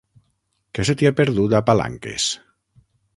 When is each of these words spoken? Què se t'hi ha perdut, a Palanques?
Què 0.77 0.85
se 0.87 0.95
t'hi 1.01 1.09
ha 1.09 1.13
perdut, 1.19 1.55
a 1.57 1.61
Palanques? 1.67 2.31